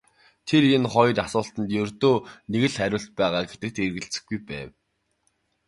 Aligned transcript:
Тэр 0.47 0.63
энэ 0.75 0.89
хоёр 0.93 1.17
асуултад 1.27 1.67
ердөө 1.81 2.15
нэг 2.51 2.61
л 2.71 2.75
хариулт 2.79 3.09
байгаа 3.19 3.43
гэдэгт 3.49 3.77
эргэлзэхгүй 3.85 4.39
байв. 4.49 4.69